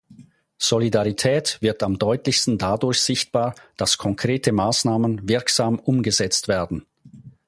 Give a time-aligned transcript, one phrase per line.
[0.57, 6.87] Solidarität wird am deutlichsten dadurch sichtbar, dass konkrete Maßnahmen wirksam umgesetzt werden.